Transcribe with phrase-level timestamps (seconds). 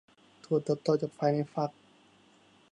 [0.43, 1.71] ถั่วเติบโตจากภายในฝัก